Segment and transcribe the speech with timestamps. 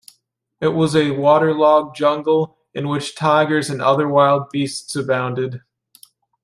[0.59, 5.61] It was a water-logged jungle, in which tigers and other wild beasts abounded.